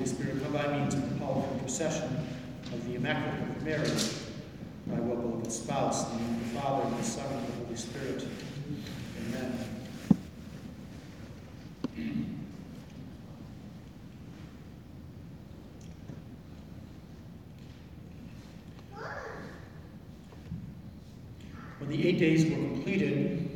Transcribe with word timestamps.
Holy 0.00 0.12
Spirit, 0.12 0.42
come 0.42 0.52
by 0.54 0.78
means 0.78 0.94
of 0.94 1.10
the 1.10 1.18
powerful 1.22 1.58
intercession 1.58 2.26
of 2.72 2.86
the 2.86 2.94
Immaculate 2.94 3.62
Mary, 3.62 3.90
my 4.86 4.98
well 4.98 5.16
beloved 5.16 5.52
spouse, 5.52 6.10
in 6.10 6.16
the 6.16 6.24
name 6.24 6.36
of 6.36 6.54
the 6.54 6.58
Father, 6.58 6.88
and 6.88 6.98
the 6.98 7.02
Son, 7.02 7.26
and 7.30 7.46
the 7.46 7.52
Holy 7.66 7.76
Spirit. 7.76 8.26
Amen. 9.28 9.66
When 21.78 21.90
the 21.90 22.08
eight 22.08 22.18
days 22.18 22.46
were 22.46 22.56
completed, 22.56 23.50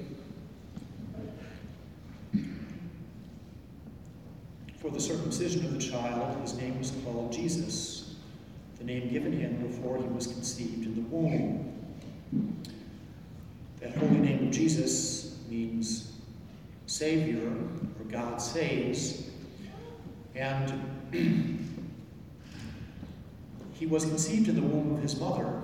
for 4.85 4.91
the 4.91 4.94
circumcision 5.07 5.65
of 5.67 5.75
the 5.75 5.79
child, 5.79 6.41
his 6.41 6.57
name 6.57 6.79
was 6.79 6.93
called 7.05 7.33
Jesus, 7.33 8.15
the 8.79 8.85
name 8.85 9.11
given 9.11 9.33
him 9.33 9.67
before 9.67 9.99
he 9.99 10.05
was 10.05 10.27
conceived 10.27 10.87
in 10.87 10.95
the 10.95 11.03
womb. 11.03 11.73
That 13.81 13.95
holy 13.97 14.19
name 14.19 14.49
of 14.49 14.51
Jesus 14.51 15.39
means 15.49 16.13
Savior, 16.87 17.47
or 17.47 18.05
God 18.11 18.39
saves. 18.39 19.31
And 20.35 20.73
he 23.75 23.87
was 23.87 24.05
conceived 24.05 24.49
in 24.49 24.57
the 24.57 24.63
womb 24.63 24.97
of 24.97 25.03
his 25.03 25.21
mother. 25.21 25.61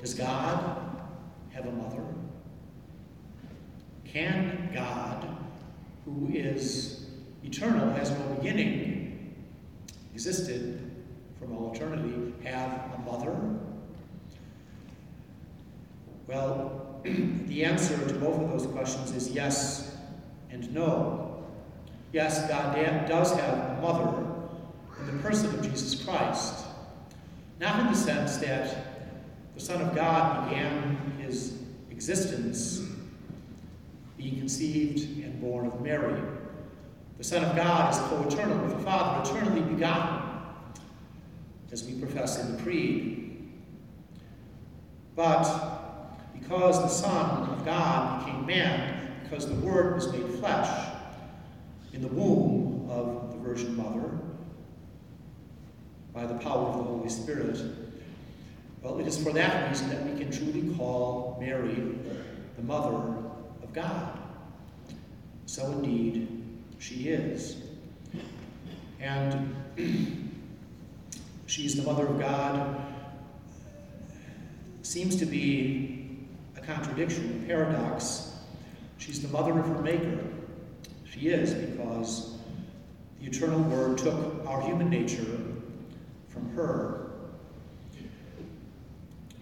Does 0.00 0.14
God 0.14 0.80
have 1.50 1.66
a 1.66 1.72
mother? 1.72 2.04
Can 4.04 4.70
God, 4.72 5.26
who 6.04 6.30
is 6.32 7.06
eternal, 7.44 7.90
has 7.94 8.10
no 8.10 8.34
beginning, 8.36 9.34
existed 10.14 10.90
from 11.38 11.56
all 11.56 11.72
eternity, 11.74 12.34
have 12.44 12.92
a 12.94 12.98
mother? 13.10 13.36
Well, 16.26 17.00
the 17.04 17.64
answer 17.64 17.96
to 18.08 18.14
both 18.14 18.40
of 18.40 18.50
those 18.50 18.66
questions 18.66 19.12
is 19.12 19.30
yes 19.30 19.96
and 20.50 20.72
no. 20.72 21.44
Yes, 22.12 22.48
God 22.48 22.74
does 23.08 23.32
have 23.32 23.78
a 23.78 23.80
mother 23.80 24.26
in 25.00 25.06
the 25.06 25.22
person 25.22 25.54
of 25.54 25.62
Jesus 25.62 26.02
Christ. 26.04 26.66
Not 27.60 27.80
in 27.80 27.86
the 27.86 27.94
sense 27.94 28.38
that 28.38 29.54
the 29.54 29.60
Son 29.60 29.80
of 29.80 29.94
God 29.94 30.48
began 30.48 30.96
his 31.18 31.58
existence 31.90 32.80
being 34.20 34.36
conceived 34.38 35.24
and 35.24 35.40
born 35.40 35.66
of 35.66 35.80
Mary. 35.80 36.20
The 37.16 37.24
Son 37.24 37.42
of 37.42 37.56
God 37.56 37.92
is 37.92 37.98
co 38.00 38.22
eternal 38.22 38.58
with 38.66 38.76
the 38.76 38.82
Father, 38.82 39.30
eternally 39.30 39.62
begotten, 39.62 40.28
as 41.72 41.84
we 41.84 41.98
profess 41.98 42.38
in 42.38 42.54
the 42.54 42.62
Creed. 42.62 43.48
But 45.16 46.38
because 46.38 46.82
the 46.82 46.88
Son 46.88 47.48
of 47.48 47.64
God 47.64 48.26
became 48.26 48.46
man, 48.46 49.10
because 49.22 49.48
the 49.48 49.54
Word 49.54 49.94
was 49.94 50.12
made 50.12 50.26
flesh 50.38 50.88
in 51.94 52.02
the 52.02 52.08
womb 52.08 52.88
of 52.90 53.32
the 53.32 53.38
Virgin 53.38 53.74
Mother, 53.74 54.18
by 56.12 56.26
the 56.26 56.34
power 56.34 56.68
of 56.68 56.76
the 56.78 56.84
Holy 56.84 57.08
Spirit, 57.08 57.58
well, 58.82 58.98
it 58.98 59.06
is 59.06 59.22
for 59.22 59.32
that 59.32 59.68
reason 59.68 59.88
that 59.88 60.04
we 60.04 60.18
can 60.18 60.30
truly 60.30 60.74
call 60.74 61.38
Mary 61.40 61.74
the 62.56 62.62
Mother 62.62 63.19
of 63.70 63.74
God. 63.74 64.18
So 65.46 65.66
indeed, 65.72 66.28
she 66.78 67.08
is. 67.08 67.62
And 69.00 69.54
she's 71.46 71.76
the 71.76 71.82
Mother 71.82 72.06
of 72.06 72.18
God 72.18 72.86
seems 74.82 75.16
to 75.16 75.26
be 75.26 76.18
a 76.56 76.60
contradiction, 76.60 77.42
a 77.44 77.46
paradox. 77.46 78.32
She's 78.98 79.22
the 79.22 79.28
mother 79.28 79.56
of 79.56 79.66
her 79.66 79.80
Maker. 79.82 80.18
She 81.04 81.28
is 81.28 81.54
because 81.54 82.36
the 83.20 83.28
eternal 83.28 83.60
Word 83.60 83.98
took 83.98 84.44
our 84.46 84.60
human 84.62 84.90
nature 84.90 85.38
from 86.28 86.50
her 86.54 87.10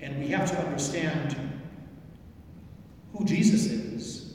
and 0.00 0.18
we 0.18 0.28
have 0.28 0.50
to 0.50 0.58
understand 0.58 1.47
who 3.12 3.24
Jesus 3.24 3.66
is 3.66 4.34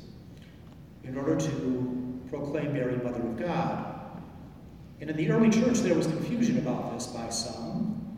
in 1.03 1.17
order 1.17 1.35
to 1.35 2.21
proclaim 2.29 2.73
Mary 2.73 2.97
Mother 2.97 3.21
of 3.21 3.37
God. 3.37 3.93
And 5.01 5.09
in 5.09 5.17
the 5.17 5.29
early 5.29 5.49
church, 5.49 5.79
there 5.79 5.95
was 5.95 6.07
confusion 6.07 6.57
about 6.57 6.93
this 6.93 7.07
by 7.07 7.29
some. 7.29 8.17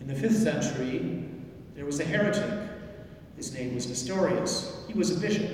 In 0.00 0.06
the 0.06 0.14
fifth 0.14 0.36
century, 0.36 1.24
there 1.74 1.84
was 1.84 1.98
a 2.00 2.04
heretic. 2.04 2.68
His 3.36 3.54
name 3.54 3.74
was 3.74 3.88
Nestorius. 3.88 4.84
He 4.86 4.94
was 4.94 5.16
a 5.16 5.18
bishop. 5.18 5.50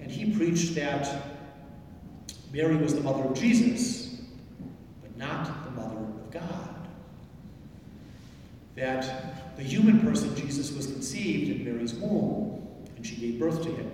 And 0.00 0.10
he 0.10 0.36
preached 0.36 0.74
that 0.74 1.08
Mary 2.52 2.76
was 2.76 2.94
the 2.94 3.00
mother 3.00 3.24
of 3.24 3.34
Jesus, 3.34 4.22
but 5.02 5.16
not 5.16 5.64
the 5.64 5.70
mother 5.80 5.96
of 5.98 6.30
God. 6.30 6.88
That 8.74 9.56
the 9.56 9.62
human 9.62 10.00
person, 10.00 10.34
Jesus, 10.34 10.72
was 10.72 10.86
conceived 10.86 11.60
in 11.60 11.64
Mary's 11.64 11.94
womb, 11.94 12.57
and 12.98 13.06
she 13.06 13.16
gave 13.16 13.38
birth 13.38 13.62
to 13.62 13.70
him. 13.70 13.90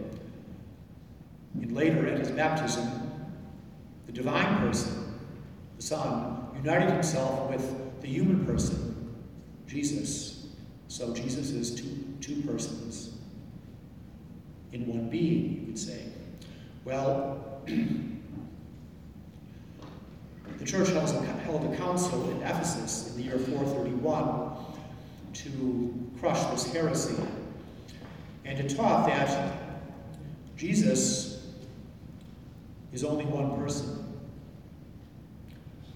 And 1.60 1.70
later, 1.72 2.09
at 2.09 2.19
his 2.19 2.31
baptism, 2.31 2.88
the 4.06 4.12
divine 4.12 4.59
person, 4.59 5.15
the 5.76 5.82
Son, 5.82 6.48
united 6.56 6.91
himself 6.91 7.50
with 7.50 8.00
the 8.00 8.09
human 8.09 8.47
person, 8.47 9.15
Jesus. 9.66 10.47
So 10.88 11.15
Jesus 11.15 11.50
is 11.50 11.75
two, 11.75 12.03
two 12.22 12.41
persons 12.42 13.19
in 14.72 14.87
one 14.87 15.10
being, 15.10 15.60
you 15.60 15.66
could 15.66 15.78
say. 15.78 16.06
Well, 16.86 17.60
the 17.66 17.75
church 20.65 20.88
held 20.88 21.72
a 21.72 21.76
council 21.76 22.31
in 22.31 22.41
Ephesus 22.42 23.10
in 23.10 23.19
the 23.19 23.25
year 23.25 23.38
431 23.38 24.50
to 25.34 26.10
crush 26.19 26.42
this 26.47 26.72
heresy. 26.72 27.22
And 28.44 28.59
it 28.59 28.77
taught 28.77 29.06
that 29.06 29.56
Jesus 30.56 31.47
is 32.93 33.05
only 33.05 33.25
one 33.25 33.56
person. 33.59 34.05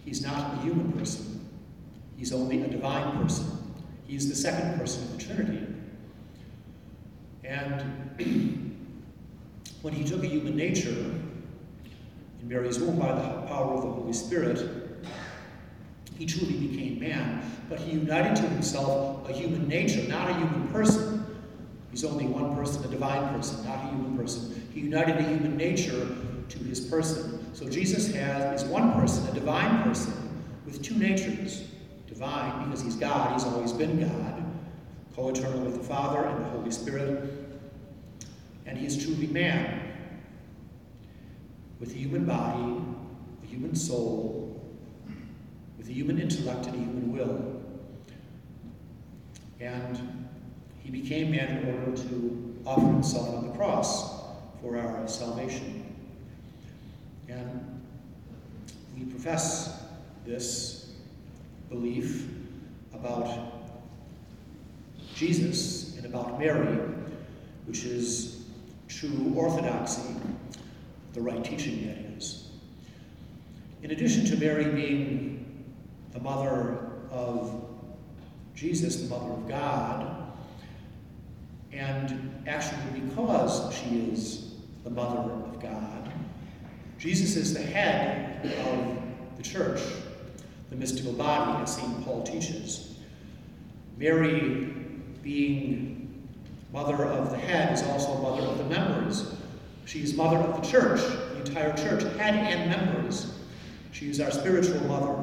He's 0.04 0.22
not 0.22 0.54
a 0.54 0.56
human 0.58 0.92
person. 0.92 1.48
He's 2.16 2.32
only 2.32 2.62
a 2.62 2.66
divine 2.66 3.22
person. 3.22 3.46
He's 4.06 4.28
the 4.28 4.34
second 4.34 4.78
person 4.78 5.02
of 5.04 5.18
the 5.18 5.24
Trinity. 5.24 5.66
And 7.44 7.82
when 9.82 9.94
he 9.94 10.02
took 10.02 10.24
a 10.24 10.26
human 10.26 10.56
nature 10.56 10.88
in 10.88 12.48
Mary's 12.48 12.78
womb 12.78 12.98
by 12.98 13.12
the 13.14 13.46
power 13.46 13.74
of 13.74 13.82
the 13.82 13.90
Holy 13.90 14.12
Spirit, 14.12 14.66
he 16.16 16.26
truly 16.26 16.54
became 16.54 16.98
man, 16.98 17.48
but 17.68 17.78
he 17.78 17.92
united 17.92 18.34
to 18.36 18.42
himself 18.42 19.28
a 19.28 19.32
human 19.32 19.68
nature, 19.68 20.02
not 20.08 20.28
a 20.30 20.34
human 20.34 20.66
person. 20.68 21.27
He's 21.90 22.04
only 22.04 22.26
one 22.26 22.54
person, 22.54 22.84
a 22.84 22.88
divine 22.88 23.34
person, 23.34 23.64
not 23.64 23.76
a 23.76 23.88
human 23.88 24.16
person. 24.16 24.68
He 24.74 24.80
united 24.80 25.16
a 25.16 25.22
human 25.22 25.56
nature 25.56 26.06
to 26.48 26.58
his 26.58 26.80
person. 26.80 27.54
So 27.54 27.68
Jesus 27.68 28.12
has 28.14 28.62
is 28.62 28.68
one 28.68 28.92
person, 28.92 29.26
a 29.28 29.32
divine 29.32 29.82
person, 29.82 30.12
with 30.64 30.82
two 30.82 30.96
natures. 30.96 31.64
Divine, 32.06 32.64
because 32.64 32.82
he's 32.82 32.96
God, 32.96 33.32
he's 33.32 33.44
always 33.44 33.72
been 33.72 34.00
God, 34.00 34.44
co-eternal 35.14 35.60
with 35.60 35.76
the 35.76 35.84
Father 35.84 36.24
and 36.24 36.44
the 36.44 36.48
Holy 36.50 36.70
Spirit. 36.70 37.32
And 38.66 38.76
he 38.76 38.86
is 38.86 39.02
truly 39.02 39.26
man, 39.28 39.92
with 41.80 41.90
a 41.92 41.96
human 41.96 42.24
body, 42.24 42.82
a 43.42 43.46
human 43.46 43.74
soul, 43.74 44.60
with 45.76 45.88
a 45.88 45.92
human 45.92 46.20
intellect 46.20 46.66
and 46.66 46.74
a 46.74 46.78
human 46.78 47.12
will. 47.12 47.62
And 49.60 50.28
he 50.82 50.90
became 50.90 51.30
man 51.30 51.58
in 51.58 51.74
order 51.74 51.96
to 52.02 52.56
offer 52.64 52.86
himself 52.86 53.28
on 53.34 53.48
the 53.48 53.52
cross 53.54 54.22
for 54.60 54.78
our 54.78 55.06
salvation. 55.08 55.96
And 57.28 57.82
we 58.96 59.04
profess 59.04 59.82
this 60.26 60.92
belief 61.68 62.28
about 62.92 63.30
Jesus 65.14 65.96
and 65.96 66.06
about 66.06 66.38
Mary, 66.38 66.78
which 67.66 67.84
is 67.84 68.46
true 68.88 69.32
orthodoxy, 69.36 70.14
the 71.12 71.20
right 71.20 71.44
teaching, 71.44 71.86
that 71.86 72.16
is. 72.16 72.48
In 73.82 73.90
addition 73.90 74.24
to 74.26 74.36
Mary 74.36 74.70
being 74.70 75.64
the 76.12 76.20
mother 76.20 76.78
of 77.10 77.64
Jesus, 78.54 78.96
the 78.96 79.08
mother 79.08 79.32
of 79.32 79.48
God. 79.48 80.17
And 81.78 82.42
actually, 82.48 83.00
because 83.00 83.72
she 83.72 84.10
is 84.12 84.54
the 84.82 84.90
mother 84.90 85.30
of 85.30 85.62
God, 85.62 86.12
Jesus 86.98 87.36
is 87.36 87.54
the 87.54 87.62
head 87.62 88.44
of 88.44 89.36
the 89.36 89.44
church, 89.44 89.80
the 90.70 90.76
mystical 90.76 91.12
body, 91.12 91.62
as 91.62 91.76
St. 91.76 92.04
Paul 92.04 92.24
teaches. 92.24 92.96
Mary, 93.96 94.74
being 95.22 96.28
mother 96.72 97.04
of 97.04 97.30
the 97.30 97.38
head, 97.38 97.72
is 97.72 97.84
also 97.84 98.18
mother 98.22 98.42
of 98.42 98.58
the 98.58 98.64
members. 98.64 99.36
She 99.84 100.02
is 100.02 100.14
mother 100.14 100.38
of 100.38 100.60
the 100.60 100.68
church, 100.68 101.00
the 101.00 101.38
entire 101.38 101.76
church, 101.76 102.02
head 102.16 102.34
and 102.34 102.70
members. 102.70 103.38
She 103.92 104.10
is 104.10 104.20
our 104.20 104.32
spiritual 104.32 104.80
mother. 104.88 105.14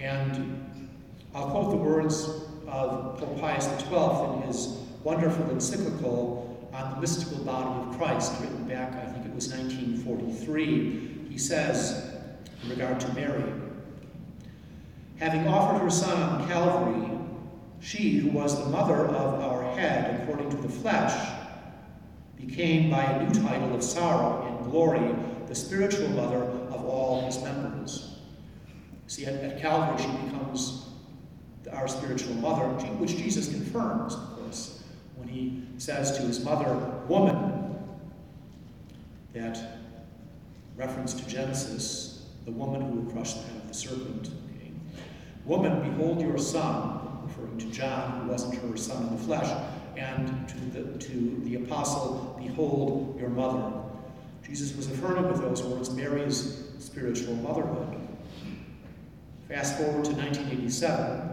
And 0.00 0.90
I'll 1.32 1.48
quote 1.50 1.70
the 1.70 1.76
words 1.76 2.49
of 2.70 3.18
Pope 3.18 3.40
Pius 3.40 3.66
XII 3.66 4.36
in 4.36 4.42
his 4.42 4.78
wonderful 5.02 5.50
encyclical 5.50 6.68
on 6.72 6.94
the 6.94 7.00
mystical 7.00 7.42
body 7.44 7.88
of 7.88 7.98
Christ, 7.98 8.32
written 8.40 8.64
back, 8.68 8.94
I 8.94 9.10
think 9.10 9.26
it 9.26 9.34
was 9.34 9.48
1943. 9.48 11.28
He 11.30 11.38
says, 11.38 12.14
in 12.62 12.70
regard 12.70 13.00
to 13.00 13.12
Mary, 13.14 13.42
having 15.18 15.46
offered 15.48 15.82
her 15.82 15.90
son 15.90 16.22
on 16.22 16.48
Calvary, 16.48 17.18
she, 17.80 18.18
who 18.18 18.30
was 18.30 18.62
the 18.62 18.70
mother 18.70 19.06
of 19.06 19.40
our 19.40 19.62
head 19.76 20.22
according 20.22 20.50
to 20.50 20.56
the 20.56 20.68
flesh, 20.68 21.30
became 22.36 22.90
by 22.90 23.02
a 23.02 23.22
new 23.22 23.42
title 23.42 23.74
of 23.74 23.82
sorrow 23.82 24.46
and 24.46 24.70
glory 24.70 25.14
the 25.48 25.54
spiritual 25.54 26.08
mother 26.10 26.42
of 26.42 26.84
all 26.84 27.26
his 27.26 27.42
members. 27.42 28.18
See, 29.08 29.26
at, 29.26 29.34
at 29.34 29.60
Calvary, 29.60 30.00
she 30.00 30.26
becomes 30.26 30.89
our 31.72 31.88
spiritual 31.88 32.34
mother, 32.34 32.64
which 32.96 33.16
Jesus 33.16 33.48
confirms, 33.48 34.14
of 34.14 34.36
course, 34.36 34.82
when 35.16 35.28
he 35.28 35.62
says 35.78 36.16
to 36.16 36.22
his 36.22 36.44
mother, 36.44 36.74
Woman, 37.08 37.76
that 39.34 39.80
reference 40.76 41.14
to 41.14 41.28
Genesis, 41.28 42.26
the 42.44 42.50
woman 42.50 42.80
who 42.80 43.00
would 43.00 43.12
crush 43.12 43.34
the 43.34 43.42
head 43.42 43.56
of 43.56 43.68
the 43.68 43.74
serpent. 43.74 44.30
Okay? 44.56 44.72
Woman, 45.44 45.90
behold 45.90 46.20
your 46.20 46.38
son, 46.38 47.00
referring 47.22 47.58
to 47.58 47.66
John, 47.66 48.22
who 48.22 48.30
wasn't 48.30 48.54
her 48.54 48.76
son 48.76 49.08
in 49.08 49.16
the 49.16 49.22
flesh, 49.22 49.50
and 49.96 50.48
to 50.48 50.58
the, 50.70 50.98
to 50.98 51.40
the 51.44 51.56
apostle, 51.56 52.38
behold 52.42 53.16
your 53.20 53.28
mother. 53.28 53.72
Jesus 54.42 54.74
was 54.74 54.90
affirming 54.90 55.28
with 55.28 55.40
those 55.42 55.62
words 55.62 55.90
Mary's 55.90 56.64
spiritual 56.78 57.34
motherhood. 57.36 58.00
Fast 59.48 59.76
forward 59.76 60.04
to 60.06 60.12
1987. 60.12 61.29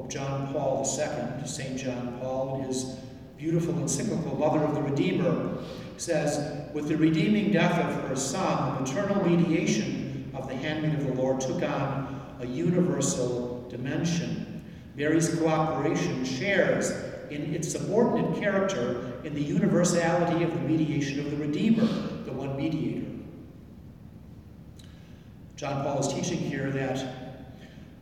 Pope 0.00 0.10
John 0.10 0.50
Paul 0.50 0.78
II, 0.98 1.46
St. 1.46 1.76
John 1.76 2.16
Paul, 2.20 2.60
in 2.60 2.68
his 2.68 2.96
beautiful 3.36 3.78
encyclical, 3.78 4.34
Mother 4.38 4.60
of 4.60 4.74
the 4.74 4.80
Redeemer, 4.80 5.58
says, 5.98 6.72
With 6.72 6.88
the 6.88 6.96
redeeming 6.96 7.52
death 7.52 7.78
of 7.78 8.08
her 8.08 8.16
Son, 8.16 8.76
the 8.76 8.80
maternal 8.80 9.22
mediation 9.28 10.32
of 10.34 10.48
the 10.48 10.54
handmaid 10.54 10.94
of 10.94 11.06
the 11.06 11.12
Lord 11.12 11.42
took 11.42 11.62
on 11.62 12.38
a 12.40 12.46
universal 12.46 13.68
dimension. 13.68 14.64
Mary's 14.96 15.38
cooperation 15.38 16.24
shares 16.24 16.90
in 17.28 17.54
its 17.54 17.70
subordinate 17.70 18.40
character 18.40 19.20
in 19.24 19.34
the 19.34 19.42
universality 19.42 20.44
of 20.44 20.54
the 20.54 20.60
mediation 20.60 21.20
of 21.20 21.30
the 21.30 21.36
Redeemer, 21.36 21.84
the 22.24 22.32
one 22.32 22.56
mediator. 22.56 23.06
John 25.56 25.84
Paul 25.84 26.00
is 26.00 26.08
teaching 26.08 26.38
here 26.38 26.70
that 26.70 27.04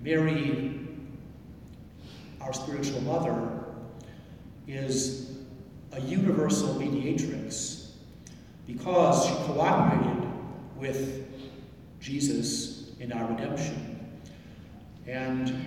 Mary, 0.01 0.78
our 2.49 2.55
spiritual 2.55 3.03
mother, 3.03 3.47
is 4.67 5.37
a 5.93 6.01
universal 6.01 6.79
mediatrix 6.79 7.93
because 8.67 9.27
she 9.27 9.35
cooperated 9.45 10.27
with 10.75 11.29
Jesus 12.01 12.93
in 13.01 13.13
our 13.13 13.31
redemption. 13.31 14.09
And 15.07 15.67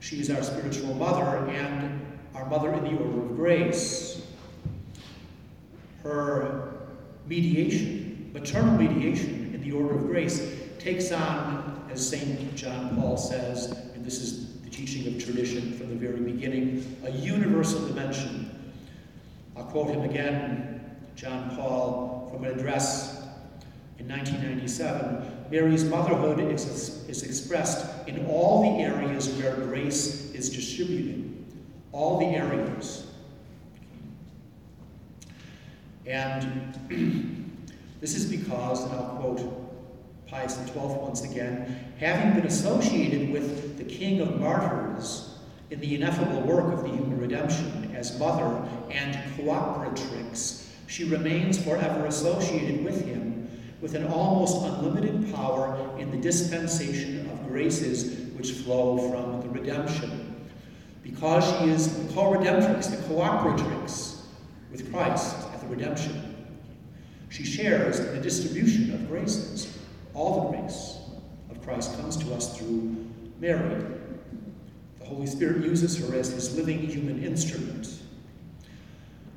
she 0.00 0.18
is 0.18 0.30
our 0.30 0.42
spiritual 0.42 0.94
mother 0.94 1.46
and 1.50 2.00
our 2.34 2.46
mother 2.46 2.72
in 2.72 2.84
the 2.84 3.02
order 3.02 3.24
of 3.24 3.36
grace. 3.36 4.26
Her 6.02 6.86
mediation, 7.26 8.30
maternal 8.32 8.78
mediation 8.78 9.50
in 9.54 9.60
the 9.60 9.72
order 9.72 9.96
of 9.96 10.06
grace, 10.06 10.40
takes 10.78 11.12
on, 11.12 11.86
as 11.92 12.08
St. 12.08 12.54
John 12.56 12.96
Paul 12.96 13.18
says, 13.18 13.72
and 13.94 14.06
this 14.06 14.22
is 14.22 14.57
the 14.68 14.76
teaching 14.76 15.06
of 15.06 15.22
tradition 15.22 15.72
from 15.72 15.88
the 15.88 15.94
very 15.94 16.20
beginning, 16.20 16.96
a 17.04 17.10
universal 17.10 17.86
dimension. 17.86 18.50
I'll 19.56 19.64
quote 19.64 19.88
him 19.88 20.02
again, 20.02 20.96
John 21.16 21.56
Paul, 21.56 22.28
from 22.30 22.44
an 22.44 22.58
address 22.58 23.16
in 23.98 24.08
1997. 24.08 25.46
Mary's 25.50 25.84
motherhood 25.84 26.40
is, 26.40 27.08
is 27.08 27.22
expressed 27.22 28.06
in 28.06 28.26
all 28.26 28.76
the 28.76 28.82
areas 28.82 29.28
where 29.30 29.54
grace 29.54 30.32
is 30.32 30.50
distributed. 30.50 31.34
All 31.92 32.18
the 32.18 32.26
areas. 32.26 33.06
And 36.06 36.74
this 38.00 38.14
is 38.14 38.26
because, 38.26 38.84
and 38.84 38.92
I'll 38.92 39.16
quote 39.16 39.67
Pius 40.30 40.58
XII 40.66 40.72
once 40.74 41.24
again, 41.24 41.94
having 41.98 42.34
been 42.34 42.46
associated 42.46 43.30
with 43.30 43.78
the 43.78 43.84
King 43.84 44.20
of 44.20 44.38
Martyrs 44.38 45.38
in 45.70 45.80
the 45.80 45.94
ineffable 45.94 46.42
work 46.42 46.72
of 46.72 46.82
the 46.82 46.90
human 46.90 47.18
redemption 47.18 47.94
as 47.96 48.18
mother 48.18 48.62
and 48.90 49.14
cooperatrix, 49.36 50.66
she 50.86 51.04
remains 51.04 51.62
forever 51.62 52.06
associated 52.06 52.84
with 52.84 53.06
him 53.06 53.48
with 53.80 53.94
an 53.94 54.06
almost 54.08 54.64
unlimited 54.66 55.34
power 55.34 55.96
in 55.98 56.10
the 56.10 56.16
dispensation 56.18 57.30
of 57.30 57.48
graces 57.48 58.30
which 58.36 58.52
flow 58.52 59.10
from 59.10 59.40
the 59.40 59.48
redemption. 59.48 60.46
Because 61.02 61.44
she 61.58 61.70
is 61.70 62.06
the 62.06 62.12
co-redemptrix, 62.12 62.90
the 62.90 63.14
cooperatrix 63.14 64.20
with 64.70 64.92
Christ 64.92 65.36
at 65.54 65.60
the 65.60 65.68
redemption, 65.68 66.46
she 67.30 67.44
shares 67.44 68.00
in 68.00 68.14
the 68.14 68.20
distribution 68.20 68.92
of 68.92 69.08
graces. 69.08 69.77
All 70.18 70.50
the 70.50 70.56
grace 70.56 70.98
of 71.48 71.62
Christ 71.62 71.96
comes 71.96 72.16
to 72.16 72.34
us 72.34 72.58
through 72.58 73.06
Mary. 73.38 73.84
The 74.98 75.04
Holy 75.04 75.28
Spirit 75.28 75.64
uses 75.64 75.96
her 75.98 76.12
as 76.16 76.32
his 76.32 76.56
living 76.56 76.80
human 76.80 77.22
instrument. 77.22 78.00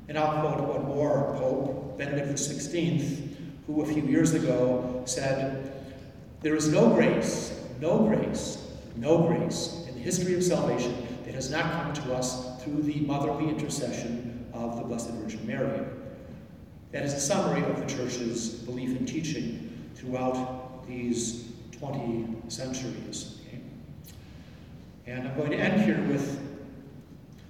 And 0.08 0.18
I'll 0.18 0.40
quote 0.40 0.68
one 0.68 0.84
more 0.86 1.36
Pope, 1.38 1.96
Benedict 1.96 2.30
XVI, 2.30 3.32
who 3.68 3.82
a 3.82 3.86
few 3.86 4.02
years 4.02 4.34
ago 4.34 5.02
said, 5.04 5.84
There 6.40 6.56
is 6.56 6.66
no 6.66 6.92
grace, 6.92 7.56
no 7.80 7.98
grace, 8.00 8.68
no 8.96 9.28
grace 9.28 9.86
in 9.88 9.94
the 9.94 10.00
history 10.00 10.34
of 10.34 10.42
salvation 10.42 11.06
that 11.24 11.34
has 11.36 11.48
not 11.48 11.70
come 11.70 11.92
to 11.92 12.12
us 12.12 12.60
through 12.60 12.82
the 12.82 12.98
motherly 13.02 13.48
intercession 13.48 14.44
of 14.52 14.78
the 14.78 14.82
Blessed 14.82 15.10
Virgin 15.10 15.46
Mary. 15.46 15.86
That 16.90 17.04
is 17.04 17.12
a 17.12 17.20
summary 17.20 17.62
of 17.62 17.78
the 17.78 17.86
Church's 17.86 18.48
belief 18.48 18.98
and 18.98 19.06
teaching 19.06 19.68
throughout 19.94 20.71
these 20.88 21.52
20 21.78 22.36
centuries. 22.48 23.40
And 25.06 25.26
I'm 25.26 25.36
going 25.36 25.50
to 25.50 25.56
end 25.56 25.82
here 25.82 26.00
with 26.06 26.40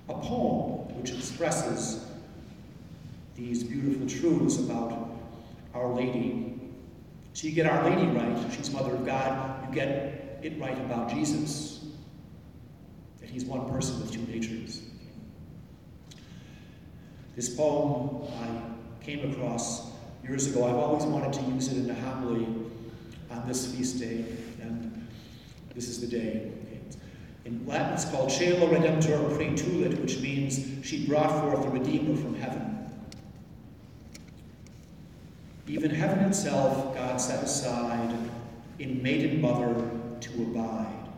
a 0.08 0.14
poem 0.14 0.88
which 0.98 1.10
expresses 1.10 2.06
these 3.36 3.62
beautiful 3.62 4.06
truths 4.06 4.58
about 4.58 5.10
Our 5.74 5.92
Lady. 5.92 6.60
So 7.34 7.46
you 7.46 7.52
get 7.52 7.66
Our 7.66 7.90
Lady 7.90 8.06
right, 8.06 8.52
she's 8.56 8.70
Mother 8.70 8.94
of 8.94 9.04
God, 9.04 9.68
you 9.68 9.74
get 9.74 10.40
it 10.42 10.58
right 10.60 10.78
about 10.78 11.10
Jesus, 11.10 11.84
that 13.20 13.28
he's 13.28 13.44
one 13.44 13.70
person 13.70 14.00
with 14.00 14.12
two 14.12 14.22
natures. 14.22 14.82
This 17.36 17.54
poem 17.54 18.28
I 18.42 19.04
came 19.04 19.30
across 19.30 19.90
years 20.22 20.46
ago. 20.46 20.66
I've 20.66 20.76
always 20.76 21.04
wanted 21.04 21.32
to 21.32 21.42
use 21.50 21.68
it 21.68 21.78
in 21.78 21.90
a 21.90 21.94
homily 21.94 22.46
on 23.32 23.48
this 23.48 23.74
feast 23.74 23.98
day, 23.98 24.24
and 24.60 25.08
this 25.74 25.88
is 25.88 26.00
the 26.00 26.06
day. 26.06 26.50
In 27.44 27.66
Latin, 27.66 27.94
it's 27.94 28.04
called 28.04 28.30
Caelo 28.30 28.68
Redemptor 28.70 29.36
Praetulit, 29.36 30.00
which 30.00 30.20
means 30.20 30.86
she 30.86 31.06
brought 31.06 31.40
forth 31.40 31.62
the 31.62 31.70
Redeemer 31.70 32.16
from 32.16 32.34
heaven. 32.36 32.90
Even 35.66 35.90
heaven 35.90 36.20
itself 36.20 36.94
God 36.94 37.20
set 37.20 37.42
aside 37.42 38.14
in 38.78 39.02
maiden 39.02 39.40
mother 39.40 39.74
to 40.20 40.42
abide, 40.42 41.08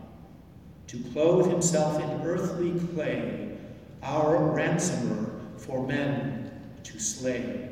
to 0.87 0.97
clothe 1.11 1.49
himself 1.49 2.01
in 2.01 2.09
earthly 2.21 2.73
clay, 2.93 3.57
our 4.01 4.37
ransomer 4.37 5.31
for 5.57 5.85
men 5.85 6.51
to 6.83 6.99
slay. 6.99 7.69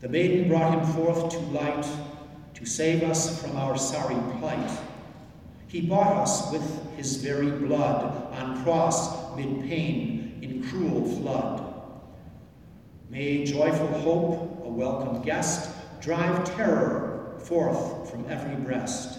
The 0.00 0.08
maiden 0.08 0.48
brought 0.48 0.78
him 0.78 0.92
forth 0.94 1.30
to 1.32 1.38
light 1.38 1.86
to 2.54 2.64
save 2.64 3.02
us 3.02 3.42
from 3.42 3.56
our 3.56 3.76
sorry 3.76 4.16
plight. 4.38 4.70
He 5.68 5.80
bought 5.80 6.22
us 6.22 6.52
with 6.52 6.96
his 6.96 7.16
very 7.16 7.50
blood 7.50 8.32
on 8.32 8.62
cross 8.62 9.36
mid 9.36 9.62
pain 9.68 10.38
in 10.40 10.62
cruel 10.68 11.04
flood. 11.16 11.74
May 13.10 13.44
joyful 13.44 13.88
hope, 14.00 14.64
a 14.64 14.68
welcome 14.68 15.22
guest, 15.22 15.70
drive 16.00 16.44
terror 16.56 17.40
forth 17.44 18.10
from 18.10 18.24
every 18.30 18.56
breast. 18.56 19.18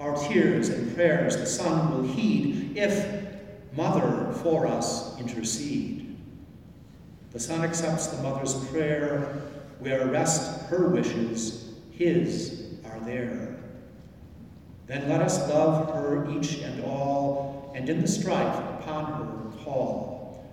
Our 0.00 0.16
tears 0.28 0.68
and 0.68 0.94
prayers 0.94 1.36
the 1.36 1.46
Son 1.46 1.90
will 1.90 2.02
heed 2.02 2.76
if 2.76 3.26
Mother 3.74 4.32
for 4.42 4.66
us 4.66 5.18
intercede. 5.20 6.16
The 7.32 7.40
Son 7.40 7.62
accepts 7.62 8.06
the 8.08 8.22
Mother's 8.22 8.54
prayer, 8.68 9.42
where 9.78 10.06
rest 10.06 10.62
her 10.68 10.88
wishes, 10.88 11.65
his 11.96 12.74
are 12.84 13.00
there. 13.00 13.56
Then 14.86 15.08
let 15.08 15.20
us 15.20 15.48
love 15.48 15.94
her 15.94 16.30
each 16.30 16.58
and 16.58 16.84
all, 16.84 17.72
and 17.74 17.88
in 17.88 18.00
the 18.00 18.08
strife 18.08 18.58
upon 18.80 19.04
her 19.12 19.64
call. 19.64 20.46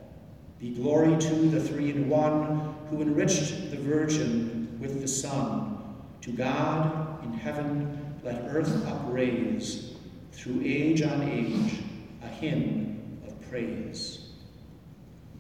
Be 0.59 0.69
glory 0.69 1.17
to 1.17 1.35
the 1.49 1.59
three 1.59 1.91
in 1.91 2.09
one, 2.09 2.75
who 2.89 3.01
enriched 3.01 3.71
the 3.71 3.77
Virgin 3.77 4.77
with 4.79 5.01
the 5.01 5.07
Son. 5.07 5.77
To 6.21 6.31
God 6.31 7.23
in 7.25 7.33
heaven 7.33 8.15
let 8.23 8.43
earth 8.47 8.85
upraise, 8.87 9.95
through 10.31 10.61
age 10.63 11.01
on 11.01 11.21
age, 11.23 11.79
a 12.23 12.27
hymn 12.27 13.19
of 13.27 13.49
praise. 13.49 14.29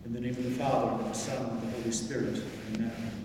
In 0.05 0.11
the 0.11 0.19
name 0.19 0.31
of 0.31 0.43
the 0.43 0.51
Father, 0.51 0.91
and 0.91 1.01
of 1.01 1.07
the 1.07 1.13
Son, 1.13 1.37
and 1.37 1.57
of 1.57 1.61
the 1.61 1.77
Holy 1.77 1.91
Spirit, 1.91 2.41
amen. 2.75 3.22